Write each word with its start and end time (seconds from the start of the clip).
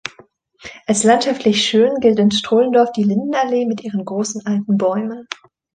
Als 0.87 1.03
landschaftlich 1.03 1.63
schön 1.63 1.99
gilt 1.99 2.17
in 2.17 2.31
Strullendorf 2.31 2.91
die 2.91 3.03
Lindenallee 3.03 3.67
mit 3.67 3.81
ihren 3.83 4.03
großen 4.03 4.41
alten 4.47 4.75
Bäumen. 4.75 5.27